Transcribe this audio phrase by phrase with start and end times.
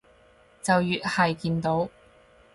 [0.63, 1.87] 就越係見到